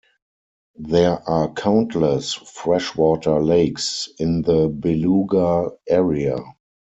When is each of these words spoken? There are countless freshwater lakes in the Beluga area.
There 0.79 1.19
are 1.29 1.53
countless 1.53 2.33
freshwater 2.33 3.39
lakes 3.39 4.09
in 4.17 4.41
the 4.41 4.67
Beluga 4.67 5.69
area. 5.87 6.39